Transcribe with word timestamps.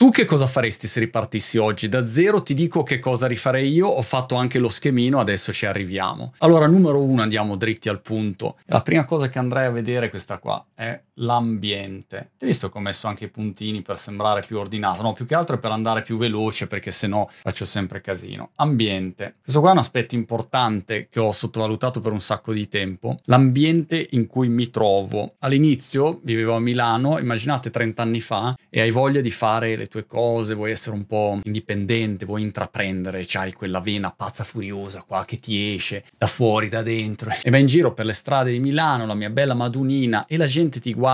Tu 0.00 0.08
che 0.08 0.24
cosa 0.24 0.46
faresti 0.46 0.86
se 0.86 0.98
ripartissi 0.98 1.58
oggi? 1.58 1.86
Da 1.86 2.06
zero 2.06 2.42
ti 2.42 2.54
dico 2.54 2.82
che 2.82 2.98
cosa 2.98 3.26
rifarei 3.26 3.70
io, 3.70 3.86
ho 3.86 4.00
fatto 4.00 4.34
anche 4.34 4.58
lo 4.58 4.70
schemino, 4.70 5.20
adesso 5.20 5.52
ci 5.52 5.66
arriviamo. 5.66 6.32
Allora, 6.38 6.66
numero 6.66 7.02
uno, 7.02 7.20
andiamo 7.20 7.54
dritti 7.54 7.90
al 7.90 8.00
punto. 8.00 8.56
La 8.64 8.80
prima 8.80 9.04
cosa 9.04 9.28
che 9.28 9.38
andrei 9.38 9.66
a 9.66 9.70
vedere 9.70 10.06
è 10.06 10.08
questa 10.08 10.38
qua, 10.38 10.64
è 10.74 10.98
l'ambiente. 11.20 12.16
Hai 12.38 12.48
visto 12.48 12.68
che 12.68 12.78
ho 12.78 12.80
messo 12.80 13.06
anche 13.06 13.24
i 13.24 13.28
puntini 13.28 13.82
per 13.82 13.98
sembrare 13.98 14.42
più 14.46 14.58
ordinato? 14.58 15.02
No, 15.02 15.12
più 15.12 15.26
che 15.26 15.34
altro 15.34 15.56
è 15.56 15.58
per 15.58 15.70
andare 15.70 16.02
più 16.02 16.16
veloce 16.16 16.66
perché 16.66 16.90
sennò 16.90 17.26
faccio 17.30 17.64
sempre 17.64 18.00
casino. 18.00 18.50
Ambiente. 18.56 19.36
Questo 19.42 19.60
qua 19.60 19.70
è 19.70 19.72
un 19.72 19.78
aspetto 19.78 20.14
importante 20.14 21.08
che 21.10 21.20
ho 21.20 21.30
sottovalutato 21.30 22.00
per 22.00 22.12
un 22.12 22.20
sacco 22.20 22.52
di 22.52 22.68
tempo. 22.68 23.16
L'ambiente 23.24 24.08
in 24.10 24.26
cui 24.26 24.48
mi 24.48 24.70
trovo. 24.70 25.34
All'inizio 25.40 26.20
vivevo 26.22 26.54
a 26.54 26.60
Milano, 26.60 27.18
immaginate 27.18 27.70
30 27.70 28.02
anni 28.02 28.20
fa, 28.20 28.56
e 28.68 28.80
hai 28.80 28.90
voglia 28.90 29.20
di 29.20 29.30
fare 29.30 29.76
le 29.76 29.86
tue 29.86 30.06
cose, 30.06 30.54
vuoi 30.54 30.70
essere 30.70 30.96
un 30.96 31.06
po' 31.06 31.38
indipendente, 31.42 32.24
vuoi 32.24 32.42
intraprendere, 32.42 33.22
c'hai 33.26 33.52
quella 33.52 33.80
vena 33.80 34.10
pazza 34.10 34.44
furiosa 34.44 35.02
qua 35.06 35.24
che 35.24 35.38
ti 35.38 35.74
esce 35.74 36.04
da 36.16 36.26
fuori, 36.26 36.68
da 36.68 36.82
dentro, 36.82 37.30
e 37.42 37.50
vai 37.50 37.60
in 37.60 37.66
giro 37.66 37.92
per 37.92 38.06
le 38.06 38.12
strade 38.12 38.52
di 38.52 38.60
Milano, 38.60 39.06
la 39.06 39.14
mia 39.14 39.30
bella 39.30 39.54
Madunina, 39.54 40.26
e 40.26 40.36
la 40.36 40.46
gente 40.46 40.80
ti 40.80 40.92
guarda 40.94 41.09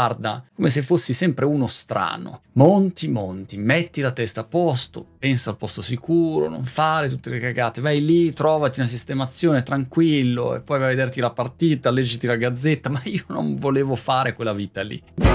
come 0.54 0.70
se 0.70 0.82
fossi 0.82 1.12
sempre 1.12 1.44
uno 1.44 1.66
strano. 1.66 2.42
Monti, 2.52 3.08
monti, 3.08 3.56
metti 3.56 4.00
la 4.00 4.12
testa 4.12 4.42
a 4.42 4.44
posto, 4.44 5.04
pensa 5.18 5.50
al 5.50 5.56
posto 5.56 5.82
sicuro, 5.82 6.48
non 6.48 6.64
fare 6.64 7.08
tutte 7.08 7.30
le 7.30 7.38
cagate, 7.38 7.80
vai 7.80 8.04
lì, 8.04 8.32
trovati 8.32 8.80
una 8.80 8.88
sistemazione 8.88 9.62
tranquillo, 9.62 10.54
e 10.54 10.60
poi 10.60 10.78
vai 10.78 10.88
a 10.88 10.90
vederti 10.90 11.20
la 11.20 11.30
partita, 11.30 11.90
leggiti 11.90 12.26
la 12.26 12.36
gazzetta, 12.36 12.88
ma 12.90 13.00
io 13.04 13.24
non 13.28 13.56
volevo 13.56 13.94
fare 13.94 14.32
quella 14.32 14.52
vita 14.52 14.82
lì 14.82 15.25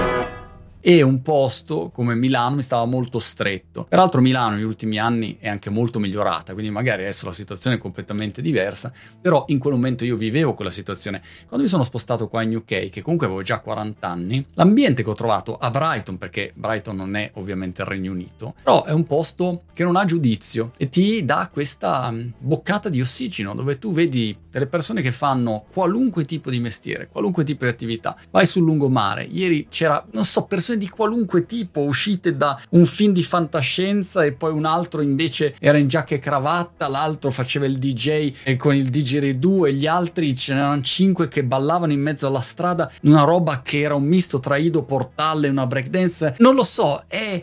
e 0.84 1.00
un 1.00 1.22
posto 1.22 1.90
come 1.94 2.14
Milano 2.16 2.56
mi 2.56 2.62
stava 2.62 2.84
molto 2.84 3.20
stretto. 3.20 3.86
Peraltro 3.88 4.20
Milano 4.20 4.56
negli 4.56 4.64
ultimi 4.64 4.98
anni 4.98 5.38
è 5.38 5.48
anche 5.48 5.70
molto 5.70 6.00
migliorata, 6.00 6.52
quindi 6.52 6.70
magari 6.70 7.02
adesso 7.02 7.24
la 7.24 7.32
situazione 7.32 7.76
è 7.76 7.78
completamente 7.78 8.42
diversa, 8.42 8.92
però 9.20 9.44
in 9.48 9.60
quel 9.60 9.74
momento 9.74 10.04
io 10.04 10.16
vivevo 10.16 10.54
quella 10.54 10.70
situazione. 10.70 11.22
Quando 11.46 11.64
mi 11.64 11.70
sono 11.70 11.84
spostato 11.84 12.28
qua 12.28 12.42
in 12.42 12.56
UK, 12.56 12.90
che 12.90 13.00
comunque 13.00 13.26
avevo 13.26 13.42
già 13.42 13.60
40 13.60 14.08
anni, 14.08 14.44
l'ambiente 14.54 15.04
che 15.04 15.10
ho 15.10 15.14
trovato 15.14 15.56
a 15.56 15.70
Brighton, 15.70 16.18
perché 16.18 16.52
Brighton 16.54 16.96
non 16.96 17.14
è 17.14 17.30
ovviamente 17.34 17.82
il 17.82 17.88
Regno 17.88 18.10
Unito, 18.10 18.54
però 18.62 18.84
è 18.84 18.92
un 18.92 19.04
posto 19.04 19.62
che 19.72 19.84
non 19.84 19.94
ha 19.94 20.04
giudizio 20.04 20.72
e 20.76 20.88
ti 20.88 21.24
dà 21.24 21.48
questa 21.52 22.10
mm, 22.10 22.28
boccata 22.38 22.88
di 22.88 23.00
ossigeno 23.00 23.54
dove 23.54 23.78
tu 23.78 23.92
vedi 23.92 24.36
delle 24.50 24.66
persone 24.66 25.00
che 25.00 25.12
fanno 25.12 25.64
qualunque 25.72 26.24
tipo 26.24 26.50
di 26.50 26.60
mestiere, 26.60 27.08
qualunque 27.08 27.44
tipo 27.44 27.64
di 27.64 27.70
attività. 27.70 28.16
Vai 28.30 28.46
sul 28.46 28.64
lungomare, 28.64 29.22
ieri 29.24 29.66
c'era, 29.68 30.04
non 30.12 30.24
so, 30.24 30.44
persone 30.44 30.71
persone 30.72 30.76
di 30.76 30.88
qualunque 30.88 31.46
tipo, 31.46 31.80
uscite 31.80 32.36
da 32.36 32.60
un 32.70 32.86
film 32.86 33.12
di 33.12 33.22
fantascienza 33.22 34.24
e 34.24 34.32
poi 34.32 34.52
un 34.52 34.64
altro 34.64 35.02
invece 35.02 35.54
era 35.58 35.78
in 35.78 35.88
giacca 35.88 36.14
e 36.14 36.18
cravatta, 36.18 36.88
l'altro 36.88 37.30
faceva 37.30 37.66
il 37.66 37.78
DJ 37.78 38.32
e 38.44 38.56
con 38.56 38.74
il 38.74 38.88
didgeridoo 38.88 39.66
e 39.66 39.72
gli 39.72 39.86
altri 39.86 40.34
ce 40.36 40.54
n'erano 40.54 40.80
cinque 40.82 41.28
che 41.28 41.44
ballavano 41.44 41.92
in 41.92 42.00
mezzo 42.00 42.26
alla 42.26 42.40
strada, 42.40 42.90
una 43.02 43.24
roba 43.24 43.62
che 43.62 43.80
era 43.80 43.94
un 43.94 44.04
misto 44.04 44.40
tra 44.40 44.56
Ido 44.56 44.82
Portalle 44.82 45.46
e 45.46 45.50
una 45.50 45.66
breakdance. 45.66 46.34
Non 46.38 46.54
lo 46.54 46.64
so, 46.64 47.04
è 47.06 47.42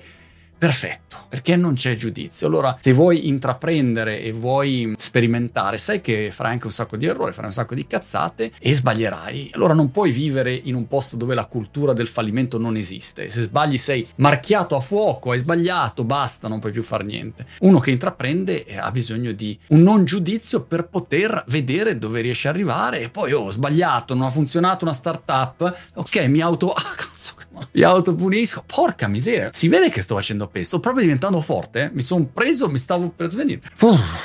perfetto, 0.60 1.16
perché 1.30 1.56
non 1.56 1.74
c'è 1.74 1.96
giudizio. 1.96 2.48
Allora, 2.48 2.78
se 2.80 2.92
vuoi 2.92 3.30
intraprendere 3.30 4.22
e 4.22 4.34
vuoi 4.34 4.94
sperimentare, 4.98 5.78
sai 5.78 6.02
che 6.02 6.32
farai 6.32 6.52
anche 6.52 6.66
un 6.66 6.74
sacco 6.74 6.98
di 6.98 7.06
errori, 7.06 7.32
farai 7.32 7.48
un 7.48 7.56
sacco 7.56 7.74
di 7.74 7.88
cazzate 7.88 8.52
e 8.60 8.74
sbaglierai. 8.74 9.52
Allora 9.54 9.74
non 9.74 9.90
puoi 9.90 10.12
vivere 10.12 10.54
in 10.54 10.76
un 10.76 10.88
posto 10.88 11.16
dove 11.16 11.34
la 11.34 11.46
cultura 11.46 11.94
del 11.94 12.08
fallimento 12.08 12.60
non 12.60 12.76
esiste. 12.76 13.30
Se 13.30 13.44
sbagli 13.44 13.78
sei 13.78 14.06
marchiato 14.16 14.76
a 14.76 14.82
fuoco, 14.82 15.32
hai 15.32 15.40
sbagliato, 15.40 16.04
basta, 16.04 16.50
non 16.50 16.60
puoi 16.60 16.74
più 16.74 16.84
fare 16.84 17.06
niente. 17.06 17.46
Uno 17.62 17.80
che 17.80 17.92
intraprende 17.92 18.66
eh, 18.66 18.78
ha 18.78 18.92
bisogno 18.92 19.32
di 19.32 19.58
un 19.70 19.82
non 19.82 20.04
giudizio 20.04 20.62
per 20.62 20.88
poter 20.88 21.46
vedere 21.48 21.98
dove 21.98 22.20
riesce 22.20 22.50
ad 22.50 22.56
arrivare 22.56 23.00
e 23.00 23.10
poi, 23.10 23.32
oh, 23.32 23.46
ho 23.46 23.50
sbagliato, 23.50 24.14
non 24.14 24.26
ha 24.26 24.30
funzionato 24.30 24.84
una 24.84 24.94
startup, 24.94 25.90
ok, 25.96 26.18
mi 26.28 26.42
auto... 26.42 26.74
Ah, 26.80 26.96
cazzo, 26.96 27.34
mi 27.72 27.82
autopunisco, 27.84 28.64
porca 28.66 29.08
miseria, 29.08 29.50
si 29.54 29.68
vede 29.68 29.90
che 29.90 30.02
sto 30.02 30.16
facendo 30.16 30.48
peso, 30.48 30.68
sto 30.68 30.80
proprio 30.80 31.04
diventando 31.04 31.40
forte, 31.42 31.90
mi 31.94 32.02
sono 32.02 32.26
preso, 32.32 32.70
mi 32.70 32.78
stavo 32.78 33.10
per 33.10 33.30
svenire. 33.30 33.62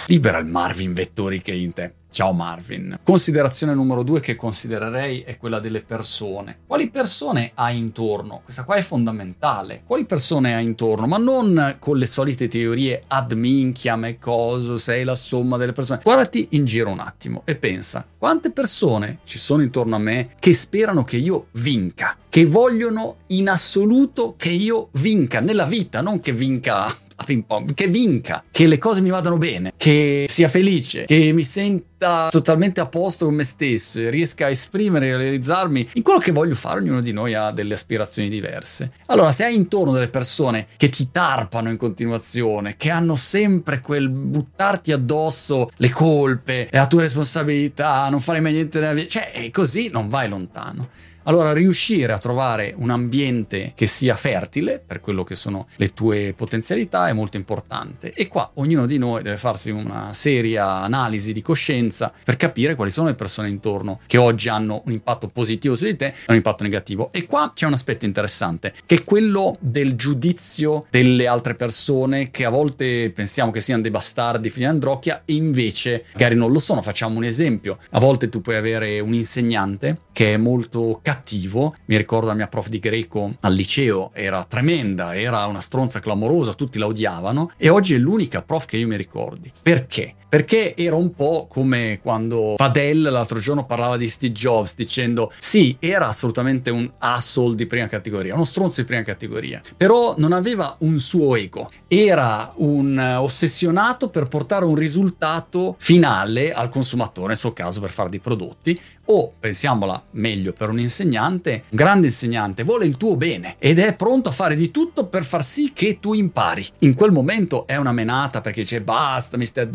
libera 0.06 0.38
il 0.38 0.46
Marvin 0.46 0.92
Vettori 0.92 1.40
che 1.40 1.52
è 1.52 1.56
in 1.56 1.72
te. 1.72 1.92
Ciao 2.14 2.30
Marvin. 2.30 3.00
Considerazione 3.02 3.74
numero 3.74 4.04
due 4.04 4.20
che 4.20 4.36
considererei 4.36 5.22
è 5.22 5.36
quella 5.36 5.58
delle 5.58 5.80
persone. 5.80 6.58
Quali 6.64 6.88
persone 6.88 7.50
hai 7.54 7.76
intorno? 7.76 8.42
Questa 8.44 8.62
qua 8.62 8.76
è 8.76 8.82
fondamentale. 8.82 9.82
Quali 9.84 10.04
persone 10.04 10.54
hai 10.54 10.62
intorno? 10.62 11.08
Ma 11.08 11.18
non 11.18 11.74
con 11.80 11.96
le 11.96 12.06
solite 12.06 12.46
teorie 12.46 13.02
ad 13.08 13.32
minchiam 13.32 14.04
e 14.04 14.18
coso, 14.20 14.76
sei 14.76 15.02
la 15.02 15.16
somma 15.16 15.56
delle 15.56 15.72
persone. 15.72 16.02
Guardati 16.04 16.50
in 16.50 16.64
giro 16.64 16.90
un 16.90 17.00
attimo 17.00 17.42
e 17.46 17.56
pensa, 17.56 18.06
quante 18.16 18.52
persone 18.52 19.18
ci 19.24 19.40
sono 19.40 19.64
intorno 19.64 19.96
a 19.96 19.98
me 19.98 20.36
che 20.38 20.54
sperano 20.54 21.02
che 21.02 21.16
io 21.16 21.48
vinca, 21.54 22.16
che 22.28 22.46
vogliono 22.46 23.16
in 23.28 23.48
assoluto 23.48 24.34
che 24.36 24.50
io 24.50 24.90
vinca 24.92 25.40
nella 25.40 25.64
vita, 25.64 26.00
non 26.00 26.20
che 26.20 26.30
vinca 26.30 26.86
a 27.16 27.24
ping 27.24 27.44
pong, 27.44 27.74
che 27.74 27.86
vinca, 27.86 28.42
che 28.50 28.66
le 28.66 28.78
cose 28.78 29.00
mi 29.00 29.10
vadano 29.10 29.36
bene, 29.36 29.72
che 29.76 30.26
sia 30.28 30.48
felice, 30.48 31.04
che 31.04 31.32
mi 31.32 31.44
senta 31.44 32.28
totalmente 32.30 32.80
a 32.80 32.86
posto 32.86 33.24
con 33.24 33.34
me 33.34 33.44
stesso 33.44 34.00
e 34.00 34.10
riesca 34.10 34.46
a 34.46 34.50
esprimere 34.50 35.08
e 35.08 35.16
realizzarmi 35.16 35.90
in 35.94 36.02
quello 36.02 36.18
che 36.18 36.32
voglio 36.32 36.54
fare. 36.54 36.80
Ognuno 36.80 37.00
di 37.00 37.12
noi 37.12 37.34
ha 37.34 37.50
delle 37.50 37.74
aspirazioni 37.74 38.28
diverse. 38.28 38.92
Allora, 39.06 39.30
se 39.30 39.44
hai 39.44 39.54
intorno 39.54 39.92
delle 39.92 40.08
persone 40.08 40.66
che 40.76 40.88
ti 40.88 41.10
tarpano 41.10 41.70
in 41.70 41.76
continuazione, 41.76 42.76
che 42.76 42.90
hanno 42.90 43.14
sempre 43.14 43.80
quel 43.80 44.08
buttarti 44.08 44.92
addosso 44.92 45.70
le 45.76 45.90
colpe, 45.90 46.68
la 46.70 46.86
tua 46.86 47.02
responsabilità, 47.02 48.08
non 48.10 48.20
fare 48.20 48.40
mai 48.40 48.52
niente 48.52 48.80
nella 48.80 48.92
vita, 48.92 49.08
cioè, 49.08 49.50
così 49.50 49.88
non 49.88 50.08
vai 50.08 50.28
lontano. 50.28 50.88
Allora 51.24 51.52
riuscire 51.52 52.12
a 52.12 52.18
trovare 52.18 52.74
un 52.76 52.90
ambiente 52.90 53.72
che 53.74 53.86
sia 53.86 54.14
fertile 54.14 54.82
per 54.84 55.00
quello 55.00 55.24
che 55.24 55.34
sono 55.34 55.68
le 55.76 55.88
tue 55.94 56.34
potenzialità 56.36 57.08
è 57.08 57.14
molto 57.14 57.38
importante 57.38 58.12
e 58.12 58.28
qua 58.28 58.50
ognuno 58.54 58.84
di 58.84 58.98
noi 58.98 59.22
deve 59.22 59.38
farsi 59.38 59.70
una 59.70 60.12
seria 60.12 60.82
analisi 60.82 61.32
di 61.32 61.40
coscienza 61.40 62.12
per 62.24 62.36
capire 62.36 62.74
quali 62.74 62.90
sono 62.90 63.08
le 63.08 63.14
persone 63.14 63.48
intorno 63.48 64.00
che 64.06 64.18
oggi 64.18 64.50
hanno 64.50 64.82
un 64.84 64.92
impatto 64.92 65.28
positivo 65.28 65.74
su 65.74 65.86
di 65.86 65.96
te 65.96 66.08
e 66.08 66.14
un 66.28 66.34
impatto 66.34 66.62
negativo. 66.62 67.08
E 67.10 67.24
qua 67.24 67.52
c'è 67.54 67.66
un 67.66 67.72
aspetto 67.72 68.04
interessante 68.04 68.74
che 68.84 68.96
è 68.96 69.04
quello 69.04 69.56
del 69.60 69.94
giudizio 69.94 70.84
delle 70.90 71.26
altre 71.26 71.54
persone 71.54 72.30
che 72.30 72.44
a 72.44 72.50
volte 72.50 73.10
pensiamo 73.14 73.50
che 73.50 73.62
siano 73.62 73.80
dei 73.80 73.90
bastardi 73.90 74.50
figli 74.50 74.64
di 74.64 74.68
Androcchia 74.68 75.22
e 75.24 75.32
invece 75.32 76.04
magari 76.12 76.34
non 76.34 76.52
lo 76.52 76.58
sono. 76.58 76.82
Facciamo 76.82 77.16
un 77.16 77.24
esempio. 77.24 77.78
A 77.90 78.00
volte 78.00 78.28
tu 78.28 78.42
puoi 78.42 78.56
avere 78.56 79.00
un 79.00 79.14
insegnante 79.14 80.00
che 80.12 80.34
è 80.34 80.36
molto 80.36 81.00
cattivo 81.02 81.12
cattivo. 81.14 81.74
Mi 81.86 81.96
ricordo 81.96 82.26
la 82.26 82.34
mia 82.34 82.48
prof 82.48 82.68
di 82.68 82.80
greco 82.80 83.30
al 83.40 83.54
liceo, 83.54 84.10
era 84.12 84.44
tremenda, 84.44 85.16
era 85.16 85.46
una 85.46 85.60
stronza 85.60 86.00
clamorosa, 86.00 86.54
tutti 86.54 86.78
la 86.78 86.86
odiavano 86.86 87.52
e 87.56 87.68
oggi 87.68 87.94
è 87.94 87.98
l'unica 87.98 88.42
prof 88.42 88.66
che 88.66 88.76
io 88.76 88.88
mi 88.88 88.96
ricordi. 88.96 89.50
Perché? 89.62 90.16
Perché 90.34 90.74
era 90.74 90.96
un 90.96 91.14
po' 91.14 91.46
come 91.48 92.00
quando 92.02 92.54
Fadel 92.56 93.02
l'altro 93.02 93.38
giorno 93.38 93.66
parlava 93.66 93.96
di 93.96 94.08
Steve 94.08 94.32
Jobs 94.32 94.74
dicendo 94.74 95.30
sì, 95.38 95.76
era 95.78 96.08
assolutamente 96.08 96.70
un 96.70 96.90
asshole 96.98 97.54
di 97.54 97.66
prima 97.66 97.86
categoria, 97.86 98.34
uno 98.34 98.42
stronzo 98.42 98.80
di 98.80 98.86
prima 98.88 99.04
categoria, 99.04 99.60
però 99.76 100.16
non 100.18 100.32
aveva 100.32 100.74
un 100.80 100.98
suo 100.98 101.36
ego, 101.36 101.70
era 101.86 102.52
un 102.56 102.98
ossessionato 102.98 104.08
per 104.08 104.26
portare 104.26 104.64
un 104.64 104.74
risultato 104.74 105.76
finale 105.78 106.52
al 106.52 106.68
consumatore, 106.68 107.28
nel 107.28 107.36
suo 107.36 107.52
caso 107.52 107.80
per 107.80 107.90
fare 107.90 108.08
dei 108.08 108.18
prodotti, 108.18 108.76
o 109.06 109.34
pensiamola 109.38 110.02
meglio 110.12 110.52
per 110.52 110.70
un 110.70 110.80
insegnante, 110.80 111.64
un 111.68 111.76
grande 111.76 112.06
insegnante 112.06 112.64
vuole 112.64 112.86
il 112.86 112.96
tuo 112.96 113.16
bene 113.16 113.56
ed 113.58 113.78
è 113.78 113.94
pronto 113.94 114.30
a 114.30 114.32
fare 114.32 114.56
di 114.56 114.70
tutto 114.70 115.06
per 115.06 115.24
far 115.24 115.44
sì 115.44 115.72
che 115.72 116.00
tu 116.00 116.14
impari. 116.14 116.66
In 116.80 116.94
quel 116.94 117.12
momento 117.12 117.66
è 117.66 117.76
una 117.76 117.92
menata 117.92 118.40
perché 118.40 118.62
dice 118.62 118.80
basta, 118.80 119.36
mi 119.36 119.46
stai 119.46 119.70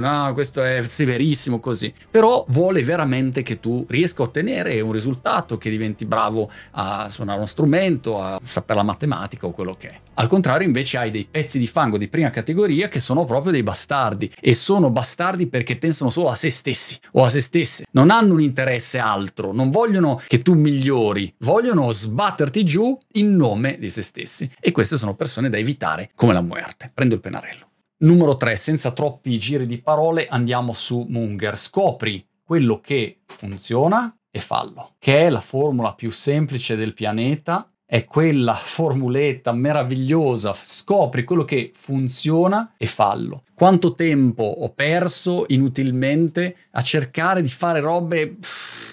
no, 0.00 0.30
questo 0.34 0.62
è 0.62 0.82
severissimo 0.82 1.60
così, 1.60 1.92
però 2.10 2.44
vuole 2.48 2.82
veramente 2.82 3.42
che 3.42 3.60
tu 3.60 3.84
riesca 3.88 4.22
a 4.22 4.26
ottenere 4.26 4.80
un 4.80 4.92
risultato, 4.92 5.58
che 5.58 5.70
diventi 5.70 6.04
bravo 6.04 6.50
a 6.72 7.08
suonare 7.08 7.38
uno 7.38 7.46
strumento, 7.46 8.20
a 8.20 8.40
sapere 8.44 8.78
la 8.78 8.84
matematica 8.84 9.46
o 9.46 9.50
quello 9.50 9.74
che 9.78 9.88
è. 9.88 10.00
Al 10.14 10.28
contrario 10.28 10.66
invece 10.66 10.98
hai 10.98 11.10
dei 11.10 11.26
pezzi 11.30 11.58
di 11.58 11.66
fango 11.66 11.96
di 11.96 12.08
prima 12.08 12.30
categoria 12.30 12.88
che 12.88 13.00
sono 13.00 13.24
proprio 13.24 13.50
dei 13.50 13.62
bastardi 13.62 14.30
e 14.38 14.52
sono 14.52 14.90
bastardi 14.90 15.46
perché 15.46 15.78
pensano 15.78 16.10
solo 16.10 16.28
a 16.28 16.34
se 16.34 16.50
stessi 16.50 16.98
o 17.12 17.24
a 17.24 17.30
se 17.30 17.40
stesse, 17.40 17.86
non 17.92 18.10
hanno 18.10 18.34
un 18.34 18.40
interesse 18.40 18.60
interesse 18.62 18.98
altro, 18.98 19.52
non 19.52 19.70
vogliono 19.70 20.20
che 20.26 20.42
tu 20.42 20.54
migliori, 20.54 21.32
vogliono 21.38 21.90
sbatterti 21.90 22.64
giù 22.64 22.96
in 23.12 23.34
nome 23.34 23.76
di 23.78 23.88
se 23.88 24.02
stessi. 24.02 24.50
E 24.60 24.72
queste 24.72 24.96
sono 24.96 25.14
persone 25.14 25.50
da 25.50 25.58
evitare 25.58 26.10
come 26.14 26.32
la 26.32 26.42
muerte. 26.42 26.90
Prendo 26.92 27.14
il 27.14 27.20
pennarello. 27.20 27.71
Numero 28.02 28.36
3, 28.36 28.56
senza 28.56 28.90
troppi 28.90 29.38
giri 29.38 29.64
di 29.64 29.80
parole, 29.80 30.26
andiamo 30.26 30.72
su 30.72 31.06
Munger. 31.08 31.56
Scopri 31.56 32.26
quello 32.42 32.80
che 32.80 33.20
funziona 33.26 34.12
e 34.28 34.40
fallo, 34.40 34.94
che 34.98 35.26
è 35.26 35.30
la 35.30 35.38
formula 35.38 35.94
più 35.94 36.10
semplice 36.10 36.74
del 36.74 36.94
pianeta 36.94 37.64
è 37.86 38.04
quella 38.04 38.54
formuletta 38.54 39.52
meravigliosa, 39.52 40.52
scopri 40.52 41.22
quello 41.22 41.44
che 41.44 41.70
funziona 41.74 42.72
e 42.76 42.86
fallo. 42.86 43.44
Quanto 43.54 43.94
tempo 43.94 44.42
ho 44.42 44.70
perso 44.70 45.44
inutilmente 45.48 46.56
a 46.72 46.80
cercare 46.80 47.42
di 47.42 47.48
fare 47.48 47.80
robe 47.80 48.36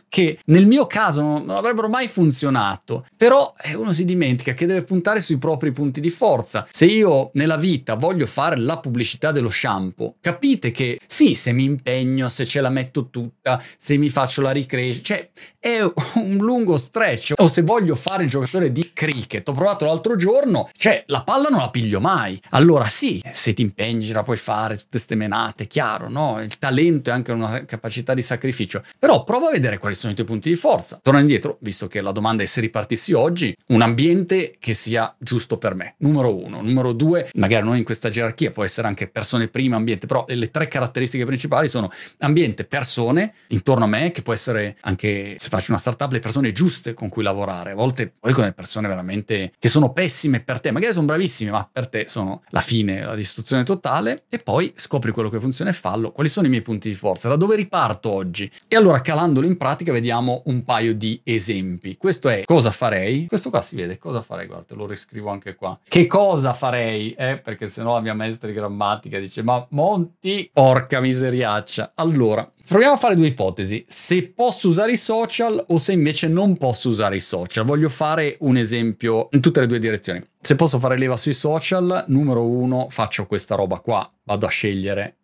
che 0.10 0.40
nel 0.46 0.66
mio 0.66 0.88
caso 0.88 1.22
non, 1.22 1.50
avrebbero 1.52 1.88
mai 1.88 2.08
funzionato, 2.08 3.06
però 3.16 3.54
eh, 3.62 3.76
uno 3.76 3.94
si 3.94 4.04
dimentica 4.04 4.54
che 4.54 4.66
deve 4.66 4.84
puntare 4.84 5.22
sui 5.22 5.38
propri 5.38 5.72
punti 5.72 6.02
di 6.02 6.10
forza. 6.10 6.68
Se 6.72 6.86
io 6.86 7.30
nella 7.34 7.58
vita 7.58 7.94
voglio 7.94 8.26
fare 8.26 8.58
la 8.58 8.80
pubblicità 8.80 9.32
dello 9.32 9.50
shampoo, 9.50 10.16
capite 10.20 10.72
che 10.72 11.00
sì, 11.08 11.36
se 11.36 11.54
mi 11.54 11.64
impegno, 11.64 12.28
se 12.28 12.46
ce 12.46 12.60
la 12.60 12.70
metto 12.70 13.10
tutta, 13.10 13.62
se 13.78 13.98
mi 13.98 14.10
faccio 14.10 14.42
la 14.42 14.52
ricrescita, 14.52 15.16
cioè 15.16 15.30
è 15.60 15.80
un 16.16 16.38
lungo 16.38 16.78
stretch. 16.78 17.34
O 17.38 17.48
se 17.48 17.62
voglio 17.62 17.96
fare 17.96 18.24
il 18.24 18.30
giocatore 18.30 18.72
di 18.72 18.92
cricket, 18.94 19.48
ho 19.48 19.54
provato 19.54 19.86
l'altro 19.86 20.16
giorno, 20.16 20.70
cioè 20.76 21.04
la 21.08 21.24
palla 21.24 21.50
non 21.50 21.60
la 21.60 21.70
piglio 21.70 22.00
mai. 22.00 22.40
Allora 22.50 22.86
sì, 22.86 23.22
se 23.32 23.54
ti 23.54 23.62
impegni 23.62 24.12
la 24.12 24.24
puoi 24.24 24.38
fare, 24.38 24.49
tutte 24.78 25.00
ste 25.00 25.16
menate, 25.16 25.68
chiaro, 25.68 26.10
no? 26.10 26.42
Il 26.42 26.58
talento 26.58 27.10
è 27.10 27.14
anche 27.14 27.32
una 27.32 27.66
capacità 27.66 28.14
di 28.14 28.22
sacrificio. 28.22 28.84
Però 28.98 29.24
prova 29.24 29.48
a 29.48 29.52
vedere 29.52 29.78
quali 29.78 29.96
sono 29.96 30.12
i 30.12 30.16
tuoi 30.16 30.28
punti 30.28 30.50
di 30.50 30.56
forza. 30.56 31.00
Torna 31.02 31.20
indietro, 31.20 31.58
visto 31.62 31.88
che 31.88 32.02
la 32.02 32.12
domanda 32.12 32.44
è 32.44 32.46
se 32.46 32.62
ripartissi 32.62 33.14
oggi, 33.14 33.56
un 33.68 33.82
ambiente 33.82 34.56
che 34.60 34.74
sia 34.74 35.14
giusto 35.18 35.58
per 35.58 35.76
me. 35.76 35.96
Numero 36.00 36.36
uno. 36.36 36.62
Numero 36.62 36.94
due, 36.94 37.30
magari 37.36 37.66
non 37.66 37.78
in 37.78 37.84
questa 37.84 38.10
gerarchia, 38.10 38.52
può 38.52 38.64
essere 38.64 38.88
anche 38.88 39.08
persone 39.08 39.48
prima, 39.48 39.76
ambiente, 39.76 40.08
però 40.08 40.26
le 40.28 40.52
tre 40.52 40.68
caratteristiche 40.68 41.26
principali 41.26 41.68
sono 41.68 41.92
ambiente, 42.20 42.64
persone 42.64 43.34
intorno 43.48 43.86
a 43.86 43.88
me, 43.88 44.12
che 44.12 44.22
può 44.22 44.34
essere 44.34 44.78
anche, 44.82 45.36
se 45.38 45.50
faccio 45.50 45.72
una 45.72 45.80
startup, 45.80 46.12
le 46.12 46.20
persone 46.20 46.52
giuste 46.52 46.94
con 46.94 47.10
cui 47.10 47.24
lavorare. 47.24 47.72
A 47.72 47.76
volte 47.76 48.12
poi 48.20 48.34
con 48.34 48.44
le 48.44 48.54
persone 48.54 48.88
veramente 48.88 49.52
che 49.58 49.70
sono 49.70 49.92
pessime 49.92 50.40
per 50.40 50.60
te, 50.60 50.72
magari 50.72 50.94
sono 50.94 51.06
bravissime, 51.06 51.52
ma 51.52 51.68
per 51.72 51.88
te 51.88 52.06
sono 52.08 52.44
la 52.50 52.62
fine, 52.62 53.04
la 53.04 53.16
distruzione 53.16 53.64
totale. 53.64 54.24
Poi 54.44 54.72
scopri 54.76 55.12
quello 55.12 55.30
che 55.30 55.40
funziona 55.40 55.72
e 55.72 55.74
fallo. 55.74 56.12
Quali 56.12 56.30
sono 56.30 56.48
i 56.48 56.50
miei 56.50 56.62
punti 56.62 56.90
di 56.90 56.96
forza? 56.96 57.30
Da 57.30 57.36
dove 57.36 57.56
riparto 57.56 58.10
oggi? 58.10 58.50
E 58.68 58.76
allora 58.76 59.02
calandolo 59.02 59.46
in 59.46 59.58
pratica 59.58 59.92
vediamo 59.92 60.42
un 60.46 60.64
paio 60.64 60.94
di 60.96 61.20
esempi. 61.24 61.98
Questo 61.98 62.30
è 62.30 62.44
cosa 62.46 62.72
farei. 62.72 63.28
Questo 63.28 63.50
qua 63.50 63.62
si 63.62 63.76
vede 63.76 63.98
cosa 63.98 64.22
farei, 64.22 64.48
guarda, 64.48 64.76
lo 64.76 64.88
riscrivo 64.88 65.30
anche 65.30 65.56
qua. 65.56 65.78
Che 65.88 66.08
cosa 66.08 66.54
farei? 66.54 67.12
Eh, 67.14 67.38
perché 67.38 67.68
sennò 67.68 67.94
la 67.94 68.02
mia 68.02 68.14
maestra 68.14 68.48
di 68.48 68.54
grammatica 68.54 69.20
dice 69.20 69.44
"Ma 69.44 69.66
Monti, 69.70 70.50
porca 70.52 71.00
miseriaccia". 71.00 71.92
Allora, 71.96 72.50
Proviamo 72.70 72.94
a 72.94 72.98
fare 72.98 73.16
due 73.16 73.26
ipotesi, 73.26 73.84
se 73.88 74.28
posso 74.28 74.68
usare 74.68 74.92
i 74.92 74.98
social 74.98 75.64
o 75.70 75.80
se 75.80 75.92
invece 75.92 76.28
non 76.28 76.56
posso 76.56 76.90
usare 76.90 77.16
i 77.16 77.20
social. 77.20 77.66
Voglio 77.66 77.90
fare 77.90 78.38
un 78.42 78.58
esempio 78.58 79.30
in 79.32 79.42
tutte 79.42 79.62
le 79.62 79.66
due 79.66 79.80
direzioni. 79.80 80.24
Se 80.40 80.54
posso 80.54 80.78
fare 80.78 80.96
leva 80.96 81.18
sui 81.18 81.34
social, 81.34 82.06
numero 82.10 82.46
uno, 82.46 82.86
faccio 82.88 83.26
questa 83.26 83.56
roba 83.56 83.80
qua, 83.80 84.08
vado 84.24 84.46
a 84.46 84.50
scegliere 84.50 85.16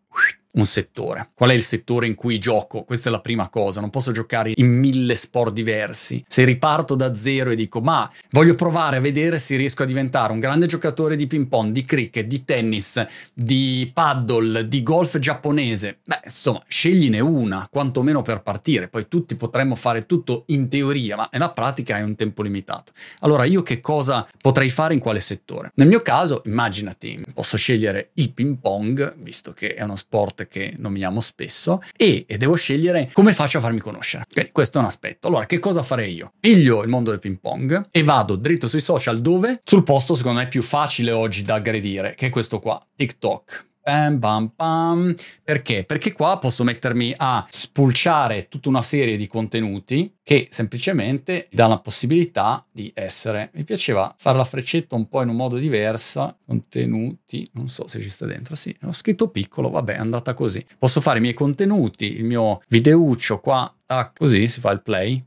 un 0.55 0.65
settore. 0.65 1.29
Qual 1.33 1.49
è 1.49 1.53
il 1.53 1.61
settore 1.61 2.07
in 2.07 2.15
cui 2.15 2.39
gioco? 2.39 2.83
Questa 2.83 3.09
è 3.09 3.11
la 3.11 3.19
prima 3.19 3.49
cosa, 3.49 3.81
non 3.81 3.89
posso 3.89 4.11
giocare 4.11 4.53
in 4.55 4.67
mille 4.77 5.15
sport 5.15 5.53
diversi. 5.53 6.23
Se 6.27 6.43
riparto 6.43 6.95
da 6.95 7.15
zero 7.15 7.51
e 7.51 7.55
dico 7.55 7.81
ma 7.81 8.09
voglio 8.31 8.55
provare 8.55 8.97
a 8.97 8.99
vedere 8.99 9.37
se 9.37 9.55
riesco 9.55 9.83
a 9.83 9.85
diventare 9.85 10.31
un 10.31 10.39
grande 10.39 10.65
giocatore 10.65 11.15
di 11.15 11.27
ping 11.27 11.47
pong, 11.47 11.71
di 11.71 11.85
cricket, 11.85 12.25
di 12.25 12.45
tennis, 12.45 13.03
di 13.33 13.89
paddle, 13.93 14.67
di 14.67 14.83
golf 14.83 15.19
giapponese, 15.19 15.99
beh 16.03 16.21
insomma 16.25 16.63
scegliene 16.67 17.19
una, 17.19 17.67
quantomeno 17.69 18.21
per 18.21 18.41
partire, 18.41 18.87
poi 18.87 19.07
tutti 19.07 19.35
potremmo 19.35 19.75
fare 19.75 20.05
tutto 20.05 20.43
in 20.47 20.69
teoria, 20.69 21.15
ma 21.15 21.29
nella 21.31 21.49
pratica 21.49 21.95
hai 21.95 22.03
un 22.03 22.15
tempo 22.15 22.41
limitato. 22.41 22.93
Allora 23.19 23.45
io 23.45 23.63
che 23.63 23.81
cosa 23.81 24.27
potrei 24.41 24.69
fare 24.69 24.93
in 24.93 24.99
quale 24.99 25.19
settore? 25.19 25.71
Nel 25.75 25.87
mio 25.87 26.01
caso 26.01 26.41
immaginati, 26.45 27.23
posso 27.33 27.57
scegliere 27.57 28.11
il 28.13 28.31
ping 28.31 28.57
pong, 28.59 29.15
visto 29.17 29.53
che 29.53 29.73
è 29.73 29.83
uno 29.83 29.95
sport 29.95 30.44
che 30.47 30.73
nominiamo 30.77 31.19
spesso, 31.19 31.81
e, 31.95 32.25
e, 32.27 32.37
devo 32.37 32.55
scegliere 32.55 33.09
come 33.13 33.33
faccio 33.33 33.57
a 33.57 33.61
farmi 33.61 33.79
conoscere. 33.79 34.25
Okay, 34.29 34.51
questo 34.51 34.77
è 34.77 34.81
un 34.81 34.87
aspetto. 34.87 35.27
Allora, 35.27 35.45
che 35.45 35.59
cosa 35.59 35.81
farei 35.81 36.13
io? 36.13 36.33
Piglio 36.39 36.81
il 36.83 36.89
mondo 36.89 37.09
del 37.09 37.19
ping 37.19 37.39
pong 37.39 37.87
e 37.91 38.03
vado 38.03 38.35
dritto 38.35 38.67
sui 38.67 38.81
social 38.81 39.21
dove? 39.21 39.61
Sul 39.63 39.83
posto 39.83 40.15
secondo 40.15 40.39
me 40.39 40.47
più 40.47 40.61
facile 40.61 41.11
oggi 41.11 41.43
da 41.43 41.55
aggredire, 41.55 42.15
che 42.15 42.27
è 42.27 42.29
questo 42.29 42.59
qua, 42.59 42.81
TikTok. 42.95 43.73
Bam, 43.87 44.17
bam, 44.17 44.51
bam. 44.55 45.13
Perché? 45.43 45.83
Perché 45.83 46.11
qua 46.11 46.39
posso 46.39 46.63
mettermi 46.63 47.13
a 47.15 47.45
spulciare 47.47 48.47
tutta 48.47 48.67
una 48.67 48.81
serie 48.81 49.15
di 49.15 49.27
contenuti 49.27 50.11
che 50.23 50.47
semplicemente 50.49 51.47
dà 51.51 51.67
la 51.67 51.77
possibilità 51.77 52.65
di 52.71 52.91
essere. 52.95 53.51
Mi 53.53 53.63
piaceva 53.63 54.11
fare 54.17 54.37
la 54.37 54.43
freccetta 54.43 54.95
un 54.95 55.07
po' 55.07 55.21
in 55.21 55.29
un 55.29 55.35
modo 55.35 55.57
diverso. 55.57 56.37
Contenuti, 56.47 57.47
non 57.53 57.67
so 57.67 57.87
se 57.87 57.99
ci 57.99 58.09
sta 58.09 58.25
dentro. 58.25 58.55
Sì, 58.55 58.75
ho 58.85 58.91
scritto 58.91 59.29
piccolo, 59.29 59.69
vabbè, 59.69 59.93
è 59.93 59.99
andata 59.99 60.33
così. 60.33 60.65
Posso 60.79 60.99
fare 60.99 61.19
i 61.19 61.21
miei 61.21 61.35
contenuti, 61.35 62.17
il 62.17 62.23
mio 62.23 62.63
videuccio 62.67 63.39
qua, 63.39 63.71
tac, 63.85 64.17
così 64.17 64.47
si 64.47 64.61
fa 64.61 64.71
il 64.71 64.81
play 64.81 65.23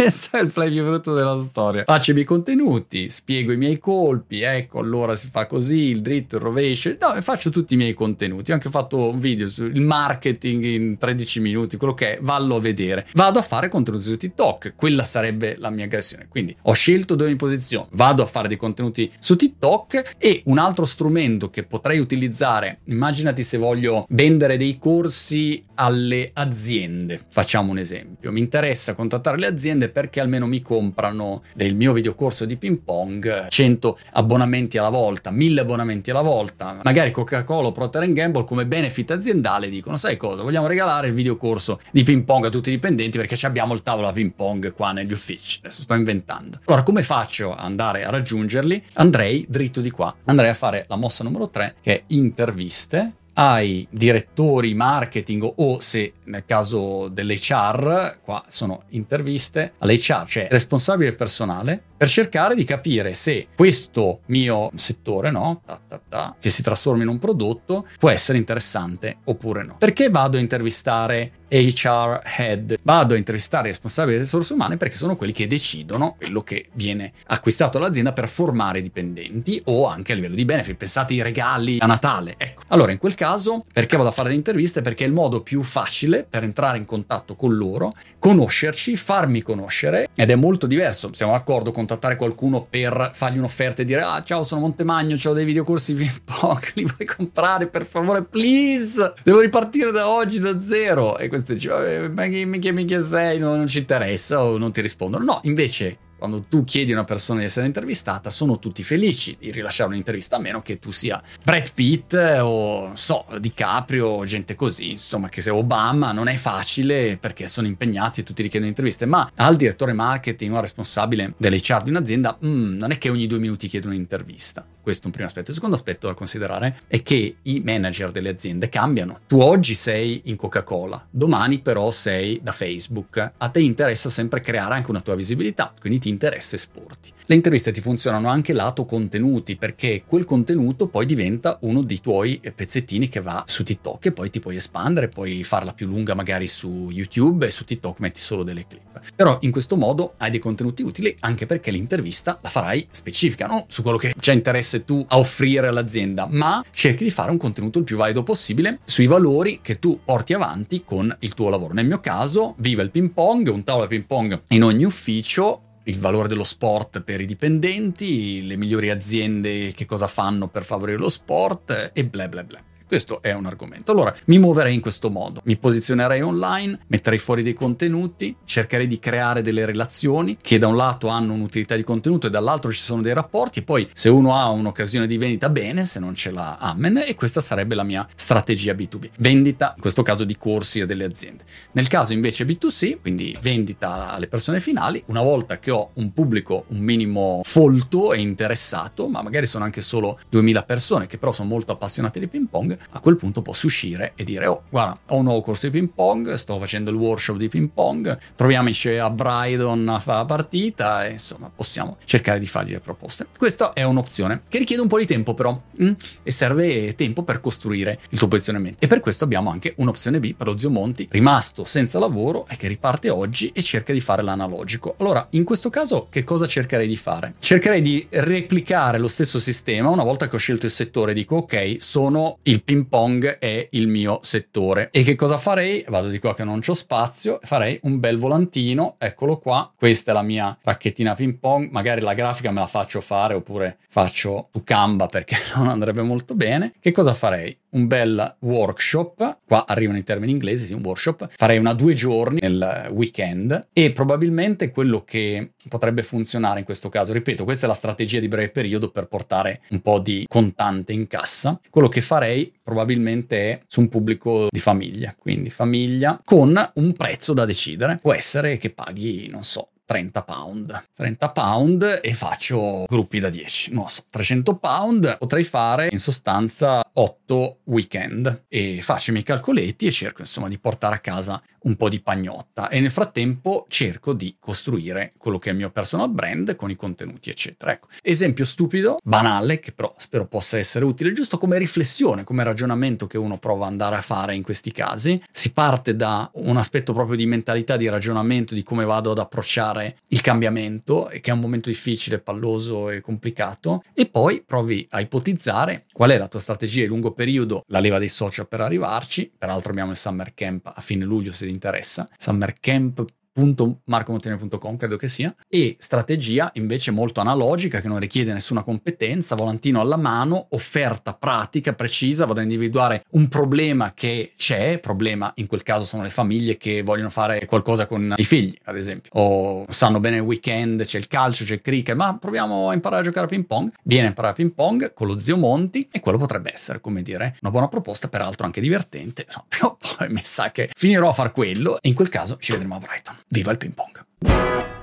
questo 0.00 0.38
è 0.38 0.40
il 0.40 0.50
play 0.50 0.80
brutto 0.80 1.12
della 1.12 1.36
storia. 1.42 1.84
Faccio 1.84 2.12
i 2.12 2.14
miei 2.14 2.24
contenuti, 2.24 3.10
spiego 3.10 3.52
i 3.52 3.58
miei 3.58 3.78
colpi, 3.78 4.40
ecco, 4.40 4.78
allora 4.78 5.14
si 5.14 5.28
fa 5.30 5.46
così, 5.46 5.90
il 5.90 6.00
dritto, 6.00 6.36
il 6.36 6.42
rovescio. 6.42 6.96
No, 6.98 7.20
faccio 7.20 7.50
tutti 7.50 7.74
i 7.74 7.76
miei 7.76 7.92
contenuti. 7.92 8.50
Ho 8.50 8.54
anche 8.54 8.70
fatto 8.70 9.10
un 9.10 9.18
video 9.18 9.46
sul 9.46 9.78
marketing 9.78 10.64
in 10.64 10.96
13 10.96 11.40
minuti, 11.40 11.76
quello 11.76 11.92
che 11.92 12.16
è, 12.16 12.18
vallo 12.22 12.56
a 12.56 12.60
vedere. 12.60 13.06
Vado 13.12 13.38
a 13.38 13.42
fare 13.42 13.68
contenuti 13.68 14.04
su 14.04 14.16
TikTok, 14.16 14.72
quella 14.74 15.04
sarebbe 15.04 15.56
la 15.58 15.68
mia 15.68 15.84
aggressione. 15.84 16.28
Quindi 16.30 16.56
ho 16.62 16.72
scelto 16.72 17.14
dove 17.14 17.28
mi 17.28 17.36
posiziono, 17.36 17.88
vado 17.92 18.22
a 18.22 18.26
fare 18.26 18.48
dei 18.48 18.56
contenuti 18.56 19.12
su 19.20 19.36
TikTok 19.36 20.14
e 20.16 20.40
un 20.46 20.56
altro 20.56 20.86
strumento 20.86 21.50
che 21.50 21.64
potrei 21.64 21.98
utilizzare, 21.98 22.80
immaginati 22.84 23.44
se 23.44 23.58
voglio 23.58 24.06
vendere 24.08 24.56
dei 24.56 24.78
corsi 24.78 25.62
alle 25.74 26.30
aziende, 26.32 27.26
facciamo 27.30 27.70
un 27.70 27.78
esempio. 27.78 28.32
Mi 28.32 28.40
interessa 28.40 28.94
contattare 28.94 29.38
le 29.38 29.46
aziende 29.46 29.88
perché 29.90 30.20
almeno 30.20 30.46
mi 30.46 30.62
comprano 30.62 31.42
del 31.54 31.74
mio 31.74 31.92
videocorso 31.92 32.44
di 32.44 32.56
ping 32.56 32.78
pong 32.78 33.48
100 33.48 33.98
abbonamenti 34.12 34.78
alla 34.78 34.88
volta, 34.88 35.30
1000 35.30 35.60
abbonamenti 35.60 36.10
alla 36.10 36.22
volta. 36.22 36.78
Magari 36.82 37.10
Coca-Cola 37.10 37.68
o 37.68 37.72
Procter 37.72 38.10
Gamble 38.12 38.44
come 38.44 38.66
benefit 38.66 39.10
aziendale 39.10 39.68
dicono 39.68 39.96
sai 39.96 40.16
cosa, 40.16 40.42
vogliamo 40.42 40.66
regalare 40.66 41.08
il 41.08 41.14
videocorso 41.14 41.80
di 41.90 42.02
ping 42.02 42.24
pong 42.24 42.46
a 42.46 42.50
tutti 42.50 42.70
i 42.70 42.72
dipendenti 42.72 43.18
perché 43.18 43.46
abbiamo 43.46 43.74
il 43.74 43.82
tavolo 43.82 44.08
a 44.08 44.12
ping 44.12 44.32
pong 44.32 44.72
qua 44.72 44.92
negli 44.92 45.12
uffici. 45.12 45.58
Adesso 45.62 45.82
sto 45.82 45.94
inventando. 45.94 46.60
Allora 46.64 46.82
come 46.82 47.02
faccio 47.02 47.52
ad 47.52 47.64
andare 47.64 48.04
a 48.04 48.10
raggiungerli? 48.10 48.82
Andrei 48.94 49.44
dritto 49.48 49.80
di 49.80 49.90
qua, 49.90 50.14
andrei 50.24 50.50
a 50.50 50.54
fare 50.54 50.84
la 50.88 50.96
mossa 50.96 51.24
numero 51.24 51.48
3 51.48 51.76
che 51.80 51.94
è 51.94 52.02
interviste 52.08 53.12
ai 53.40 53.86
direttori 53.90 54.74
marketing 54.74 55.50
o 55.56 55.80
se 55.80 56.12
nel 56.24 56.44
caso 56.44 57.08
dell'HR, 57.08 58.18
qua 58.22 58.44
sono 58.48 58.82
interviste 58.90 59.72
all'HR, 59.78 60.26
cioè 60.26 60.48
responsabile 60.50 61.14
personale, 61.14 61.82
per 61.96 62.06
cercare 62.08 62.54
di 62.54 62.64
capire 62.64 63.14
se 63.14 63.48
questo 63.56 64.20
mio 64.26 64.70
settore, 64.74 65.30
no, 65.30 65.62
ta, 65.64 65.80
ta, 65.88 66.00
ta, 66.06 66.36
che 66.38 66.50
si 66.50 66.62
trasforma 66.62 67.02
in 67.02 67.08
un 67.08 67.18
prodotto, 67.18 67.86
può 67.98 68.10
essere 68.10 68.36
interessante 68.36 69.18
oppure 69.24 69.64
no. 69.64 69.76
Perché 69.78 70.10
vado 70.10 70.36
a 70.36 70.40
intervistare 70.40 71.32
HR 71.50 72.22
head. 72.38 72.78
Vado 72.82 73.14
a 73.14 73.16
intervistare 73.16 73.68
i 73.68 73.70
responsabili 73.72 74.14
delle 74.14 74.24
risorse 74.24 74.52
umane 74.52 74.76
perché 74.76 74.96
sono 74.96 75.16
quelli 75.16 75.32
che 75.32 75.46
decidono 75.46 76.16
quello 76.18 76.42
che 76.42 76.68
viene 76.72 77.12
acquistato 77.26 77.78
all'azienda 77.78 78.12
per 78.12 78.28
formare 78.28 78.78
i 78.78 78.82
dipendenti 78.82 79.60
o 79.66 79.86
anche 79.86 80.12
a 80.12 80.14
livello 80.14 80.34
di 80.34 80.44
benefit. 80.44 80.76
Pensate 80.76 81.14
ai 81.14 81.22
regali 81.22 81.78
a 81.80 81.86
Natale. 81.86 82.34
Ecco. 82.36 82.62
Allora, 82.68 82.92
in 82.92 82.98
quel 82.98 83.14
caso, 83.14 83.64
perché 83.72 83.96
vado 83.96 84.08
a 84.08 84.12
fare 84.12 84.28
le 84.28 84.34
interviste? 84.36 84.80
Perché 84.80 85.04
è 85.04 85.06
il 85.06 85.12
modo 85.12 85.42
più 85.42 85.62
facile 85.62 86.26
per 86.28 86.44
entrare 86.44 86.78
in 86.78 86.84
contatto 86.84 87.34
con 87.34 87.56
loro, 87.56 87.92
conoscerci, 88.18 88.96
farmi 88.96 89.42
conoscere 89.42 90.08
ed 90.14 90.30
è 90.30 90.36
molto 90.36 90.66
diverso. 90.66 91.10
Siamo 91.12 91.32
d'accordo 91.32 91.72
contattare 91.72 92.16
qualcuno 92.16 92.66
per 92.68 93.10
fargli 93.12 93.38
un'offerta 93.38 93.82
e 93.82 93.84
dire 93.84 94.02
"Ah, 94.02 94.22
ciao, 94.22 94.42
sono 94.42 94.60
Montemagno, 94.60 95.16
ho 95.22 95.32
dei 95.32 95.44
videocorsi 95.44 95.94
pong, 96.24 96.72
li 96.74 96.84
vuoi 96.84 97.06
comprare 97.06 97.66
per 97.66 97.84
favore, 97.84 98.22
please? 98.22 99.14
Devo 99.22 99.40
ripartire 99.40 99.90
da 99.90 100.08
oggi 100.08 100.38
da 100.38 100.60
zero." 100.60 101.18
E 101.18 101.28
questo 101.28 101.39
questo 101.42 101.52
dice, 101.54 102.08
ma 102.08 102.26
chi, 102.26 102.58
chi, 102.58 102.84
chi 102.84 103.00
sei, 103.00 103.38
non, 103.38 103.56
non 103.56 103.66
ci 103.66 103.78
interessa 103.78 104.42
o 104.42 104.58
non 104.58 104.72
ti 104.72 104.80
rispondono. 104.80 105.24
No, 105.24 105.40
invece 105.44 105.98
quando 106.20 106.44
tu 106.46 106.64
chiedi 106.64 106.92
a 106.92 106.96
una 106.96 107.04
persona 107.04 107.38
di 107.38 107.46
essere 107.46 107.64
intervistata, 107.64 108.28
sono 108.28 108.58
tutti 108.58 108.82
felici 108.82 109.38
di 109.40 109.50
rilasciare 109.50 109.88
un'intervista, 109.88 110.36
a 110.36 110.38
meno 110.38 110.60
che 110.60 110.78
tu 110.78 110.90
sia 110.90 111.20
Brad 111.42 111.72
Pitt 111.72 112.12
o, 112.12 112.94
so, 112.94 113.24
DiCaprio 113.38 114.22
gente 114.26 114.54
così, 114.54 114.90
insomma, 114.90 115.30
che 115.30 115.40
se 115.40 115.48
Obama 115.48 116.12
non 116.12 116.28
è 116.28 116.34
facile 116.34 117.16
perché 117.16 117.46
sono 117.46 117.66
impegnati 117.66 118.20
e 118.20 118.22
tutti 118.22 118.42
richiedono 118.42 118.68
interviste, 118.70 119.06
ma 119.06 119.30
al 119.36 119.56
direttore 119.56 119.94
marketing 119.94 120.52
o 120.52 120.56
al 120.56 120.60
responsabile 120.60 121.32
dell'HR 121.38 121.82
di 121.82 121.90
un'azienda, 121.90 122.36
mm, 122.44 122.76
non 122.76 122.90
è 122.90 122.98
che 122.98 123.08
ogni 123.08 123.26
due 123.26 123.38
minuti 123.38 123.66
chiedono 123.66 123.94
un'intervista. 123.94 124.66
Questo 124.90 125.06
è 125.06 125.10
un 125.10 125.14
primo 125.14 125.28
aspetto. 125.28 125.50
Il 125.50 125.54
secondo 125.54 125.76
aspetto 125.76 126.08
da 126.08 126.14
considerare 126.14 126.80
è 126.88 127.00
che 127.04 127.36
i 127.42 127.62
manager 127.64 128.10
delle 128.10 128.28
aziende 128.28 128.68
cambiano. 128.68 129.20
Tu 129.28 129.40
oggi 129.40 129.74
sei 129.74 130.22
in 130.24 130.34
Coca-Cola, 130.34 131.06
domani 131.08 131.60
però 131.60 131.92
sei 131.92 132.40
da 132.42 132.50
Facebook. 132.50 133.30
A 133.36 133.48
te 133.50 133.60
interessa 133.60 134.10
sempre 134.10 134.40
creare 134.40 134.74
anche 134.74 134.90
una 134.90 135.00
tua 135.00 135.14
visibilità, 135.14 135.72
quindi 135.78 136.00
ti 136.00 136.08
interessa 136.08 136.56
esporti. 136.56 137.12
Le 137.30 137.36
interviste 137.36 137.70
ti 137.70 137.80
funzionano 137.80 138.26
anche 138.26 138.52
lato 138.52 138.84
contenuti, 138.84 139.54
perché 139.54 140.02
quel 140.04 140.24
contenuto 140.24 140.88
poi 140.88 141.06
diventa 141.06 141.58
uno 141.60 141.80
dei 141.80 142.00
tuoi 142.00 142.40
pezzettini 142.52 143.08
che 143.08 143.20
va 143.20 143.44
su 143.46 143.62
TikTok 143.62 144.06
e 144.06 144.12
poi 144.12 144.30
ti 144.30 144.40
puoi 144.40 144.56
espandere, 144.56 145.06
puoi 145.06 145.44
farla 145.44 145.72
più 145.72 145.86
lunga 145.86 146.14
magari 146.14 146.48
su 146.48 146.88
YouTube 146.90 147.46
e 147.46 147.50
su 147.50 147.64
TikTok 147.64 148.00
metti 148.00 148.20
solo 148.20 148.42
delle 148.42 148.66
clip. 148.66 149.00
Però 149.14 149.38
in 149.42 149.52
questo 149.52 149.76
modo 149.76 150.14
hai 150.16 150.32
dei 150.32 150.40
contenuti 150.40 150.82
utili 150.82 151.14
anche 151.20 151.46
perché 151.46 151.70
l'intervista 151.70 152.36
la 152.42 152.48
farai 152.48 152.88
specifica, 152.90 153.46
non 153.46 153.62
su 153.68 153.82
quello 153.82 153.96
che 153.96 154.12
c'è 154.18 154.32
interesse 154.32 154.84
tu 154.84 155.04
a 155.06 155.16
offrire 155.16 155.68
all'azienda, 155.68 156.26
ma 156.28 156.64
cerchi 156.72 157.04
di 157.04 157.10
fare 157.10 157.30
un 157.30 157.36
contenuto 157.36 157.78
il 157.78 157.84
più 157.84 157.96
valido 157.96 158.24
possibile 158.24 158.80
sui 158.82 159.06
valori 159.06 159.60
che 159.62 159.78
tu 159.78 160.00
porti 160.04 160.34
avanti 160.34 160.82
con 160.82 161.16
il 161.20 161.34
tuo 161.34 161.48
lavoro. 161.48 161.74
Nel 161.74 161.86
mio 161.86 162.00
caso, 162.00 162.56
viva 162.58 162.82
il 162.82 162.90
ping 162.90 163.10
pong, 163.10 163.46
un 163.46 163.62
tavolo 163.62 163.86
ping 163.86 164.04
pong 164.04 164.42
in 164.48 164.64
ogni 164.64 164.82
ufficio 164.82 165.66
il 165.84 165.98
valore 165.98 166.28
dello 166.28 166.44
sport 166.44 167.02
per 167.02 167.20
i 167.20 167.26
dipendenti, 167.26 168.46
le 168.46 168.56
migliori 168.56 168.90
aziende 168.90 169.72
che 169.72 169.86
cosa 169.86 170.06
fanno 170.06 170.48
per 170.48 170.64
favorire 170.64 170.98
lo 170.98 171.08
sport 171.08 171.92
e 171.92 172.04
bla 172.04 172.28
bla 172.28 172.44
bla. 172.44 172.62
Questo 172.90 173.22
è 173.22 173.32
un 173.32 173.46
argomento. 173.46 173.92
Allora, 173.92 174.12
mi 174.24 174.40
muoverei 174.40 174.74
in 174.74 174.80
questo 174.80 175.10
modo. 175.10 175.42
Mi 175.44 175.56
posizionerei 175.56 176.22
online, 176.22 176.76
metterei 176.88 177.20
fuori 177.20 177.44
dei 177.44 177.52
contenuti, 177.52 178.34
cercherei 178.44 178.88
di 178.88 178.98
creare 178.98 179.42
delle 179.42 179.64
relazioni 179.64 180.36
che 180.42 180.58
da 180.58 180.66
un 180.66 180.74
lato 180.74 181.06
hanno 181.06 181.34
un'utilità 181.34 181.76
di 181.76 181.84
contenuto 181.84 182.26
e 182.26 182.30
dall'altro 182.30 182.72
ci 182.72 182.80
sono 182.80 183.00
dei 183.00 183.14
rapporti 183.14 183.60
e 183.60 183.62
poi 183.62 183.88
se 183.94 184.08
uno 184.08 184.34
ha 184.34 184.48
un'occasione 184.48 185.06
di 185.06 185.18
vendita 185.18 185.48
bene, 185.50 185.84
se 185.84 186.00
non 186.00 186.16
ce 186.16 186.32
l'ha 186.32 186.56
amen 186.58 187.04
e 187.06 187.14
questa 187.14 187.40
sarebbe 187.40 187.76
la 187.76 187.84
mia 187.84 188.04
strategia 188.16 188.72
B2B. 188.72 189.10
Vendita, 189.18 189.74
in 189.76 189.80
questo 189.80 190.02
caso 190.02 190.24
di 190.24 190.36
corsi 190.36 190.80
a 190.80 190.86
delle 190.86 191.04
aziende. 191.04 191.44
Nel 191.70 191.86
caso 191.86 192.12
invece 192.12 192.44
B2C, 192.44 192.98
quindi 193.00 193.32
vendita 193.40 194.10
alle 194.10 194.26
persone 194.26 194.58
finali, 194.58 195.00
una 195.06 195.22
volta 195.22 195.60
che 195.60 195.70
ho 195.70 195.90
un 195.92 196.12
pubblico 196.12 196.64
un 196.70 196.78
minimo 196.78 197.40
folto 197.44 198.12
e 198.12 198.18
interessato, 198.18 199.06
ma 199.06 199.22
magari 199.22 199.46
sono 199.46 199.62
anche 199.62 199.80
solo 199.80 200.18
2000 200.28 200.64
persone 200.64 201.06
che 201.06 201.18
però 201.18 201.30
sono 201.30 201.48
molto 201.48 201.70
appassionate 201.70 202.18
di 202.18 202.26
ping 202.26 202.48
pong, 202.48 202.78
a 202.90 203.00
quel 203.00 203.16
punto 203.16 203.42
posso 203.42 203.66
uscire 203.66 204.12
e 204.14 204.24
dire 204.24 204.46
oh 204.46 204.62
guarda 204.68 204.98
ho 205.08 205.16
un 205.16 205.24
nuovo 205.24 205.40
corso 205.40 205.68
di 205.68 205.72
ping 205.72 205.90
pong 205.94 206.32
sto 206.34 206.58
facendo 206.58 206.90
il 206.90 206.96
workshop 206.96 207.36
di 207.36 207.48
ping 207.48 207.70
pong 207.72 208.18
troviamoci 208.36 208.96
a 208.96 209.10
Brydon 209.10 209.88
a 209.88 209.98
fare 209.98 210.18
la 210.18 210.24
partita 210.24 211.06
e 211.06 211.12
insomma 211.12 211.50
possiamo 211.54 211.96
cercare 212.04 212.38
di 212.38 212.46
fargli 212.46 212.72
le 212.72 212.80
proposte. 212.80 213.26
Questa 213.36 213.72
è 213.72 213.82
un'opzione 213.82 214.42
che 214.48 214.58
richiede 214.58 214.82
un 214.82 214.88
po' 214.88 214.98
di 214.98 215.06
tempo 215.06 215.34
però 215.34 215.60
mm? 215.82 215.92
e 216.22 216.30
serve 216.30 216.94
tempo 216.94 217.22
per 217.22 217.40
costruire 217.40 217.98
il 218.10 218.18
tuo 218.18 218.28
posizionamento. 218.28 218.78
E 218.80 218.86
per 218.86 219.00
questo 219.00 219.24
abbiamo 219.24 219.50
anche 219.50 219.74
un'opzione 219.76 220.20
B 220.20 220.34
per 220.34 220.46
lo 220.46 220.56
zio 220.56 220.70
Monti 220.70 221.08
rimasto 221.10 221.64
senza 221.64 221.98
lavoro 221.98 222.46
e 222.48 222.56
che 222.56 222.68
riparte 222.68 223.10
oggi 223.10 223.50
e 223.54 223.62
cerca 223.62 223.92
di 223.92 224.00
fare 224.00 224.22
l'analogico. 224.22 224.94
Allora 224.98 225.26
in 225.30 225.44
questo 225.44 225.70
caso 225.70 226.06
che 226.10 226.24
cosa 226.24 226.46
cercherei 226.46 226.88
di 226.88 226.96
fare? 226.96 227.34
Cercherei 227.38 227.80
di 227.80 228.06
replicare 228.10 228.98
lo 228.98 229.08
stesso 229.08 229.38
sistema 229.38 229.88
una 229.88 230.04
volta 230.04 230.28
che 230.28 230.36
ho 230.36 230.38
scelto 230.38 230.66
il 230.66 230.72
settore 230.72 231.12
dico 231.12 231.36
ok 231.36 231.76
sono 231.78 232.38
il 232.42 232.62
ping 232.70 232.86
pong 232.86 233.38
è 233.38 233.66
il 233.72 233.88
mio 233.88 234.20
settore. 234.22 234.90
E 234.92 235.02
che 235.02 235.16
cosa 235.16 235.38
farei? 235.38 235.84
Vado 235.88 236.06
di 236.06 236.20
qua 236.20 236.36
che 236.36 236.44
non 236.44 236.60
c'ho 236.60 236.74
spazio, 236.74 237.40
farei 237.42 237.80
un 237.82 237.98
bel 237.98 238.16
volantino, 238.16 238.94
eccolo 238.98 239.38
qua, 239.38 239.72
questa 239.74 240.12
è 240.12 240.14
la 240.14 240.22
mia 240.22 240.56
racchettina 240.62 241.16
ping 241.16 241.38
pong, 241.40 241.68
magari 241.72 242.00
la 242.00 242.14
grafica 242.14 242.52
me 242.52 242.60
la 242.60 242.68
faccio 242.68 243.00
fare 243.00 243.34
oppure 243.34 243.78
faccio 243.88 244.50
su 244.52 244.62
Canva 244.62 245.08
perché 245.08 245.36
non 245.56 245.66
andrebbe 245.66 246.02
molto 246.02 246.36
bene. 246.36 246.72
Che 246.78 246.92
cosa 246.92 247.12
farei? 247.12 247.58
un 247.70 247.86
bel 247.86 248.36
workshop, 248.40 249.38
qua 249.46 249.66
arrivano 249.66 249.98
i 249.98 250.04
termini 250.04 250.32
inglesi, 250.32 250.66
sì, 250.66 250.72
un 250.72 250.82
workshop, 250.82 251.28
farei 251.30 251.58
una 251.58 251.74
due 251.74 251.94
giorni 251.94 252.40
nel 252.40 252.88
weekend 252.90 253.68
e 253.72 253.92
probabilmente 253.92 254.70
quello 254.70 255.04
che 255.04 255.52
potrebbe 255.68 256.02
funzionare 256.02 256.60
in 256.60 256.64
questo 256.64 256.88
caso, 256.88 257.12
ripeto, 257.12 257.44
questa 257.44 257.66
è 257.66 257.68
la 257.68 257.74
strategia 257.74 258.20
di 258.20 258.28
breve 258.28 258.50
periodo 258.50 258.90
per 258.90 259.06
portare 259.06 259.60
un 259.70 259.80
po' 259.80 259.98
di 259.98 260.24
contante 260.28 260.92
in 260.92 261.06
cassa, 261.06 261.60
quello 261.70 261.88
che 261.88 262.00
farei 262.00 262.52
probabilmente 262.62 263.36
è 263.36 263.60
su 263.66 263.80
un 263.80 263.88
pubblico 263.88 264.48
di 264.50 264.58
famiglia, 264.58 265.14
quindi 265.18 265.50
famiglia 265.50 266.20
con 266.24 266.70
un 266.74 266.92
prezzo 266.92 267.32
da 267.32 267.44
decidere, 267.44 267.98
può 268.00 268.12
essere 268.12 268.58
che 268.58 268.70
paghi, 268.70 269.28
non 269.28 269.42
so, 269.42 269.69
30 269.90 270.22
pound. 270.22 270.84
30 270.94 271.28
pound 271.30 272.00
e 272.00 272.14
faccio 272.14 272.84
gruppi 272.86 273.18
da 273.18 273.28
10. 273.28 273.72
Non 273.72 273.88
so, 273.88 274.04
300 274.08 274.54
pound 274.54 275.18
potrei 275.18 275.42
fare 275.42 275.88
in 275.90 275.98
sostanza 275.98 276.80
8 276.92 277.58
weekend 277.64 278.44
e 278.46 278.78
faccio 278.82 279.10
i 279.10 279.14
miei 279.14 279.24
calcoletti 279.24 279.86
e 279.86 279.90
cerco 279.90 280.20
insomma 280.20 280.46
di 280.46 280.58
portare 280.58 280.94
a 280.94 280.98
casa 280.98 281.42
un 281.62 281.74
po' 281.76 281.88
di 281.88 282.00
pagnotta 282.00 282.68
e 282.68 282.78
nel 282.80 282.90
frattempo 282.90 283.66
cerco 283.68 284.12
di 284.12 284.36
costruire 284.38 285.12
quello 285.18 285.38
che 285.38 285.50
è 285.50 285.52
il 285.52 285.58
mio 285.58 285.70
personal 285.70 286.08
brand 286.08 286.54
con 286.54 286.70
i 286.70 286.76
contenuti 286.76 287.28
eccetera. 287.30 287.72
Ecco, 287.72 287.88
esempio 288.00 288.44
stupido, 288.44 288.98
banale 289.02 289.58
che 289.58 289.72
però 289.72 289.92
spero 289.96 290.26
possa 290.26 290.56
essere 290.56 290.84
utile 290.84 291.10
giusto 291.12 291.36
come 291.36 291.58
riflessione, 291.58 292.22
come 292.22 292.44
ragionamento 292.44 293.08
che 293.08 293.18
uno 293.18 293.38
prova 293.38 293.66
ad 293.66 293.72
andare 293.72 293.96
a 293.96 294.00
fare 294.00 294.36
in 294.36 294.42
questi 294.42 294.70
casi. 294.70 295.20
Si 295.32 295.52
parte 295.52 295.96
da 295.96 296.30
un 296.34 296.56
aspetto 296.56 296.92
proprio 296.92 297.16
di 297.16 297.26
mentalità, 297.26 297.76
di 297.76 297.88
ragionamento, 297.88 298.54
di 298.54 298.62
come 298.62 298.84
vado 298.84 299.10
ad 299.10 299.18
approcciare 299.18 299.79
fare 299.80 299.96
il 300.08 300.20
cambiamento, 300.20 301.10
che 301.20 301.30
è 301.30 301.32
un 301.32 301.40
momento 301.40 301.68
difficile, 301.68 302.18
palloso 302.18 302.90
e 302.90 303.00
complicato, 303.00 303.82
e 303.94 304.06
poi 304.06 304.42
provi 304.44 304.86
a 304.90 305.00
ipotizzare 305.00 305.86
qual 305.92 306.10
è 306.10 306.18
la 306.18 306.28
tua 306.28 306.38
strategia 306.38 306.82
di 306.82 306.88
lungo 306.88 307.12
periodo, 307.12 307.64
la 307.68 307.80
leva 307.80 307.98
dei 307.98 308.08
social 308.08 308.46
per 308.46 308.60
arrivarci. 308.60 309.32
Peraltro 309.36 309.70
abbiamo 309.70 309.90
il 309.90 309.96
Summer 309.96 310.34
Camp 310.34 310.70
a 310.74 310.80
fine 310.80 311.04
luglio 311.04 311.32
se 311.32 311.46
ti 311.46 311.52
interessa, 311.52 312.08
Summer 312.18 312.54
Camp 312.60 313.04
www.marcomontenegro.com 313.34 314.76
credo 314.76 314.96
che 314.96 315.08
sia. 315.08 315.34
E 315.48 315.76
strategia 315.78 316.50
invece 316.54 316.90
molto 316.90 317.20
analogica 317.20 317.80
che 317.80 317.88
non 317.88 317.98
richiede 317.98 318.32
nessuna 318.32 318.62
competenza 318.62 319.34
volantino 319.34 319.80
alla 319.80 319.96
mano 319.96 320.48
offerta 320.50 321.14
pratica 321.14 321.72
precisa 321.72 322.26
vado 322.26 322.40
a 322.40 322.42
individuare 322.42 323.04
un 323.10 323.28
problema 323.28 323.92
che 323.94 324.32
c'è 324.36 324.78
problema 324.78 325.30
in 325.36 325.46
quel 325.46 325.62
caso 325.62 325.84
sono 325.84 326.02
le 326.02 326.10
famiglie 326.10 326.56
che 326.56 326.82
vogliono 326.82 327.10
fare 327.10 327.44
qualcosa 327.46 327.86
con 327.86 328.14
i 328.16 328.24
figli 328.24 328.56
ad 328.64 328.76
esempio 328.76 329.10
o 329.14 329.64
sanno 329.68 330.00
bene 330.00 330.16
il 330.16 330.22
weekend 330.22 330.84
c'è 330.84 330.98
il 330.98 331.06
calcio 331.06 331.44
c'è 331.44 331.54
il 331.54 331.62
cricket 331.62 331.94
ma 331.94 332.16
proviamo 332.18 332.70
a 332.70 332.74
imparare 332.74 333.02
a 333.02 333.04
giocare 333.04 333.26
a 333.26 333.28
ping 333.28 333.44
pong. 333.44 333.72
Viene 333.82 334.06
a 334.06 334.08
imparare 334.08 334.32
a 334.32 334.36
ping 334.36 334.52
pong 334.52 334.92
con 334.92 335.06
lo 335.06 335.18
zio 335.18 335.36
Monti 335.36 335.88
e 335.90 336.00
quello 336.00 336.18
potrebbe 336.18 336.52
essere 336.52 336.80
come 336.80 337.02
dire 337.02 337.36
una 337.40 337.50
buona 337.50 337.68
proposta 337.68 338.08
peraltro 338.08 338.46
anche 338.46 338.60
divertente 338.60 339.22
insomma 339.22 339.46
poi 339.96 340.08
mi 340.10 340.20
sa 340.22 340.50
che 340.50 340.70
finirò 340.74 341.08
a 341.08 341.12
far 341.12 341.32
quello 341.32 341.80
e 341.80 341.88
in 341.88 341.94
quel 341.94 342.08
caso 342.08 342.36
ci 342.38 342.52
vedremo 342.52 342.76
a 342.76 342.78
Brighton 342.78 343.16
Viva 343.32 343.52
il 343.52 343.58
ping 343.58 343.74
pong! 343.74 344.79